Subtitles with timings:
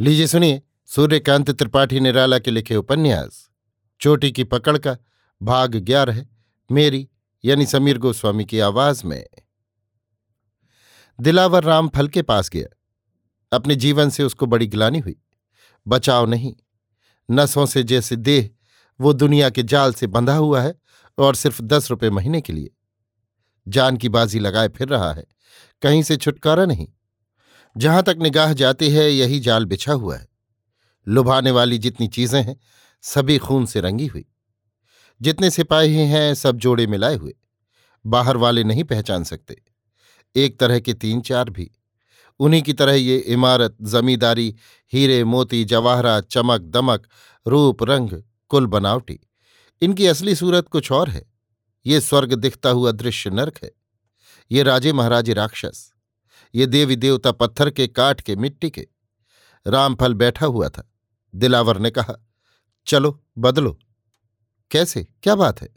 [0.00, 3.50] लीजिए सुनिए, सूर्यकांत त्रिपाठी निराला के लिखे उपन्यास।
[4.00, 4.96] चोटी की पकड़ का
[5.42, 6.26] भाग ग्यारह
[6.72, 7.08] मेरी,
[7.44, 9.26] यानी समीर गोस्वामी की आवाज़ में।
[11.20, 12.66] दिलावर राम फल के पास गया।
[13.56, 15.16] अपने जीवन से उसको बड़ी गिलानी हुई।
[15.86, 16.54] बचाव नहीं।
[17.30, 18.50] नसों से जैसे देह,
[19.00, 20.74] वो दुनिया के जाल से बंधा हुआ है
[21.18, 22.70] और सिर्फ़ दस रुपये महीने के लिए।
[23.68, 25.24] जान की बाजी लगाए फिर रहा है।
[25.82, 26.88] कहीं से छुटकारा नहीं।
[27.76, 30.28] जहाँ तक निगाह जाती है, यही जाल बिछा हुआ है।
[31.08, 32.60] लुभाने वाली जितनी चीज़ें हैं,
[33.02, 34.24] सभी खून से रंगी हुई।
[35.22, 37.34] जितने सिपाही हैं सब जोड़े मिलाए हुए।
[38.06, 39.62] बाहर वाले नहीं पहचान सकते।
[40.36, 41.70] एक तरह के तीन चार भी।
[42.38, 44.54] उन्हीं की तरह ये इमारत, जमींदारी,
[44.92, 47.08] हीरे, मोती जवाहरात चमक, दमक,
[47.46, 49.20] रूप, रंग, कुल बनावटी।
[49.82, 51.32] इनकी असली सूरत कुछ और है।
[51.86, 53.70] ये स्वर्ग दिखता हुआ दृश्य नरक है।
[54.52, 55.91] ये राजे महाराजे राक्षस।
[56.54, 58.88] ये देवी देवता पत्थर के काट के मिट्टी के।
[59.66, 60.92] रामफल बैठा हुआ था।
[61.34, 62.26] दिलावर ने कहा,
[62.86, 63.78] चलो, बदलो।
[64.70, 65.06] कैसे?
[65.22, 65.68] क्या बात है?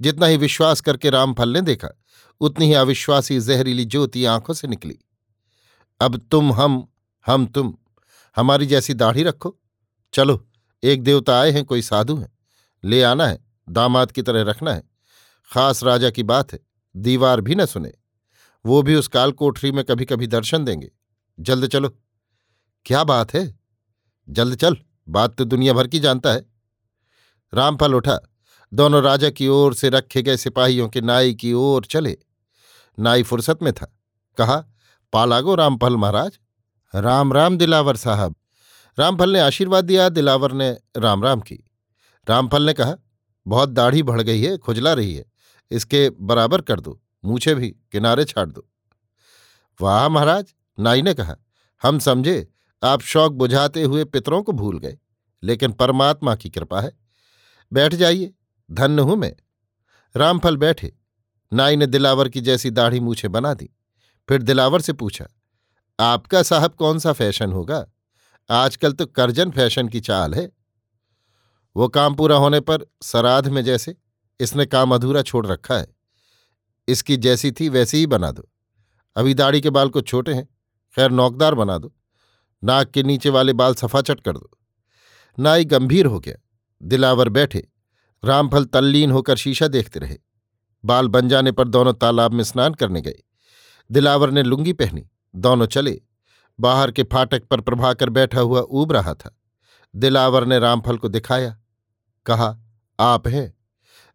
[0.00, 1.88] जितना ही विश्वास करके रामफल ने देखा,
[2.40, 4.98] उतनी ही अविश्वासी जहरीली ज्योति आँखों से निकली।
[6.00, 6.88] अब तुम, हम
[7.26, 7.76] हम तुम,
[8.36, 9.58] हमारी जैसी दाढ़ी रखो।
[10.12, 10.48] चलो,
[10.82, 12.38] एक देवता आए हैं, कोई साधु हैं।
[12.84, 14.82] ले आना है, दामाद की तरह रखना है।
[15.52, 16.60] खास राजा की बात है,
[16.96, 17.92] दीवार भी न सुने।
[18.66, 20.90] वो भी उस काल कोठरी में कभी कभी दर्शन देंगे।
[21.40, 21.88] जल्द चलो।
[22.86, 23.60] क्या बात है?
[24.28, 24.76] जल्द चल,
[25.08, 26.46] बात तो दुनिया भर की जानता है।
[27.54, 28.20] रामफल उठा,
[28.74, 32.18] दोनों राजा की ओर से रखे गए सिपाहियों के नाई की ओर चले।
[32.98, 33.98] नाई फुर्सत में था।
[34.38, 34.64] कहा,
[35.12, 36.38] पालागो रामफल महाराज।
[36.94, 38.34] राम राम दिलावर साहब।
[38.98, 41.70] रामफल ने आशीर्वाद दिया, दिलावर ने राम राम की।
[42.28, 42.96] रामफल ने कहा,
[43.46, 45.24] बहुत दाढ़ी बढ़ गई है, खुजला रही है।
[45.70, 48.66] इसके बराबर कर दो। मूछे भी किनारे छाड़ दो।
[49.80, 51.36] वाह महाराज, नाई ने कहा,
[51.82, 52.48] हम समझे
[52.82, 54.96] आप शौक बुझाते हुए पितरों को भूल गए,
[55.42, 56.92] लेकिन परमात्मा की कृपा है।
[57.72, 58.32] बैठ जाइए,
[58.70, 59.34] धन्य हूँ मैं।
[60.14, 60.92] रामफल बैठे,
[61.52, 63.70] नाई ने दिलावर की जैसी दाढ़ी मूछे बना दी,
[64.28, 65.26] फिर दिलावर से पूछा,
[65.98, 67.86] आपका साहब कौन सा फ़ैशन होगा?
[68.50, 70.50] आजकल तो करजन फ़ैशन की चाल है।
[71.76, 73.96] वो काम पूरा होने पर सराध में जैसे,
[74.40, 75.86] इसने काम अधूरा छोड़ रखा है।
[76.90, 78.48] इसकी जैसी थी वैसी ही बना दो।
[79.16, 80.48] अभी दाढ़ी के बाल कुछ छोटे हैं,
[80.96, 81.92] खैर नौकदार बना दो।
[82.64, 84.50] नाक के नीचे वाले बाल सफाचट कर दो।
[85.38, 86.36] नाई गंभीर हो गया,
[86.82, 87.68] दिलावर बैठे,
[88.24, 90.18] रामफल तल्लीन होकर शीशा देखते रहे।
[90.84, 93.18] बाल बन जाने पर दोनों तालाब में स्नान करने गए।
[93.90, 96.00] दिलावर ने लुंगी पहनी, दोनों चले।
[96.60, 99.40] बाहर के फाटक पर प्रभाकर बैठा हुआ ऊब रहा था।
[99.96, 101.58] दिलावर ने रामफल को दिखाया,
[102.26, 102.58] कहा,
[103.00, 103.54] आप हैं।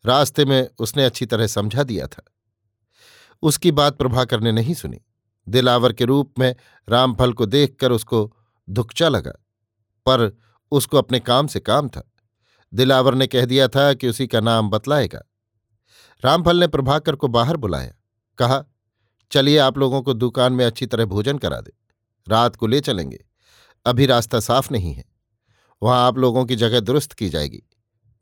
[0.05, 2.23] रास्ते में उसने अच्छी तरह समझा दिया था।
[3.43, 5.01] उसकी बात प्रभाकर ने नहीं सुनी।
[5.47, 6.55] दिलावर के रूप में
[6.89, 8.31] रामफल को देखकर उसको
[8.69, 9.31] धुकचा लगा,
[10.05, 10.31] पर
[10.71, 12.11] उसको अपने काम से काम था।
[12.73, 15.21] दिलावर ने कह दिया था कि उसी का नाम बतलाएगा।
[16.23, 17.93] रामफल ने प्रभाकर को बाहर बुलाया,
[18.37, 18.63] कहा,
[19.31, 21.71] चलिए आप लोगों को दुकान में अच्छी तरह भोजन करा दे,
[22.27, 23.25] रात को ले चलेंगे।
[23.85, 25.05] अभी रास्ता साफ़ नहीं है।
[25.81, 27.61] वहाँ आप लोगों की जगह दुरुस्त की जाएगी।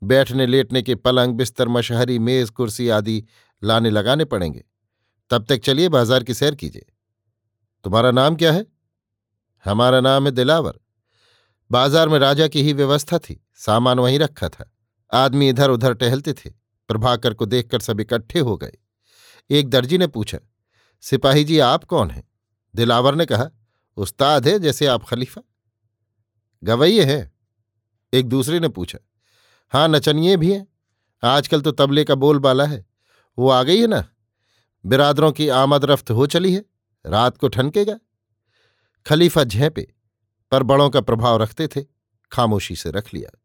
[0.02, 3.24] बैठने लेटने के पलंग, बिस्तर, मशहरी मेज, कुर्सी आदि
[3.62, 4.64] लाने लगाने पड़ेंगे।
[5.30, 6.86] तब तक चलिए बाज़ार की सैर कीजिए।
[7.84, 8.66] तुम्हारा नाम क्या है?
[9.64, 10.78] हमारा नाम है दिलावर।
[11.70, 14.70] बाज़ार में राजा की ही व्यवस्था थी, सामान वहीं रखा था।
[15.12, 16.50] आदमी इधर उधर टहलते थे,
[16.88, 18.72] प्रभाकर को देखकर सब इकट्ठे हो गए।
[19.50, 20.38] एक दर्जी ने पूछा,
[21.00, 22.24] सिपाही जी, आप कौन हैं?
[22.74, 23.50] दिलावर ने कहा,
[23.96, 25.42] उस्ताद है, जैसे आप खलीफा।
[26.62, 27.32] गवैये हैं।
[28.12, 28.98] एक दूसरे ने पूछा
[29.72, 30.66] हाँ नचनिए भी हैं।
[31.22, 32.84] आजकल तो तबले का बोलबाला है।
[33.38, 34.04] वो आ गई है ना?
[34.86, 36.64] बिरादरों की आमद रफ्त हो चली है,
[37.06, 37.98] रात को ठनकेगा
[39.06, 39.94] खलीफा झेपे,
[40.50, 41.84] पर बड़ों का प्रभाव रखते थे,
[42.32, 43.38] खामोशी से रख लिया।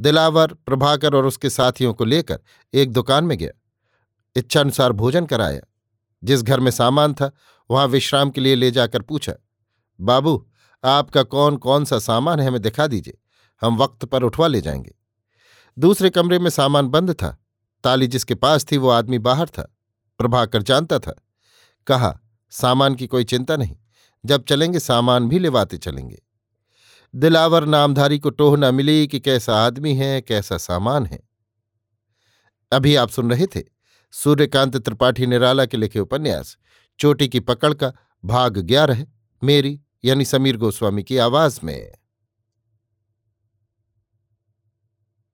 [0.00, 2.40] दिलावर, प्रभाकर और उसके साथियों को लेकर
[2.74, 3.50] एक दुकान में गया।
[4.36, 5.60] इच्छानुसार भोजन कराया।
[6.24, 7.32] जिस घर में सामान था,
[7.70, 9.32] वहाँ विश्राम के लिए ले जाकर पूछा,
[10.00, 10.48] बाबू,
[10.84, 13.18] आपका कौन कौन सा सामान है, हमें दिखा दीजिए,
[13.60, 14.94] हम वक्त पर उठवा ले जाएँगे।
[15.78, 17.44] दूसरे कमरे में सामान बंद था,
[17.84, 19.76] ताली जिसके पास थी वो आदमी बाहर था।
[20.18, 21.14] प्रभाकर जानता था।
[21.86, 22.20] कहा,
[22.50, 23.76] सामान की कोई चिंता नहीं,
[24.24, 26.22] जब चलेंगे सामान भी लेवाते चलेंगे।
[27.14, 31.20] दिलावर नामधारी को टोह न मिली कि कैसा आदमी है, कैसा सामान है।
[32.72, 33.62] अभी आप सुन रहे थे
[34.12, 36.56] सूर्यकांत त्रिपाठी निराला के लिखे उपन्यास,
[36.98, 37.92] चोटी की पकड़ का
[38.24, 39.06] भाग ग्यारह,
[39.44, 41.92] मेरी यानी समीर गोस्वामी की आवाज़ में।